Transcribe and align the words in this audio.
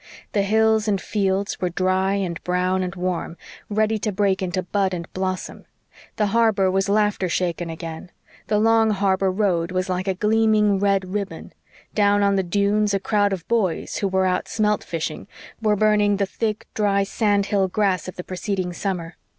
The 0.31 0.41
hills 0.41 0.87
and 0.87 0.99
fields 0.99 1.61
were 1.61 1.69
dry 1.69 2.15
and 2.15 2.43
brown 2.43 2.81
and 2.81 2.95
warm, 2.95 3.37
ready 3.69 3.99
to 3.99 4.11
break 4.11 4.41
into 4.41 4.63
bud 4.63 4.95
and 4.95 5.05
blossom; 5.13 5.65
the 6.15 6.25
harbor 6.33 6.71
was 6.71 6.89
laughter 6.89 7.29
shaken 7.29 7.69
again; 7.69 8.09
the 8.47 8.57
long 8.57 8.89
harbor 8.89 9.29
road 9.29 9.71
was 9.71 9.89
like 9.89 10.07
a 10.07 10.15
gleaming 10.15 10.79
red 10.79 11.13
ribbon; 11.13 11.53
down 11.93 12.23
on 12.23 12.35
the 12.35 12.41
dunes 12.41 12.95
a 12.95 12.99
crowd 12.99 13.31
of 13.31 13.47
boys, 13.47 13.97
who 13.97 14.07
were 14.07 14.25
out 14.25 14.47
smelt 14.47 14.83
fishing, 14.83 15.27
were 15.61 15.75
burning 15.75 16.17
the 16.17 16.25
thick, 16.25 16.65
dry 16.73 17.03
sandhill 17.03 17.67
grass 17.67 18.07
of 18.07 18.15
the 18.15 18.23
preceding 18.23 18.73
summer. 18.73 19.17